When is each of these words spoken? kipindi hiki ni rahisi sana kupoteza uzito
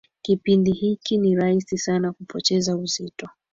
kipindi 0.21 0.71
hiki 0.71 1.17
ni 1.17 1.35
rahisi 1.35 1.77
sana 1.77 2.11
kupoteza 2.11 2.77
uzito 2.77 3.27